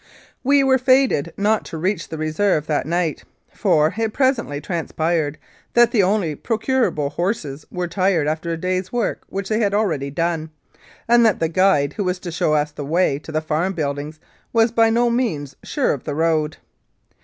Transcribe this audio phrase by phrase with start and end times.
[0.43, 5.37] We were fated not to reach the Reserve that night, for it presently transpired
[5.75, 10.09] that the only procurable horses were tired after a day's work which they had already
[10.09, 10.49] done,
[11.07, 14.19] and that the guide who was to show us the way to the farm buildings
[14.51, 16.57] was by no means sure of the road.